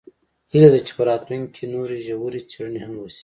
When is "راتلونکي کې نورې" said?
1.09-1.97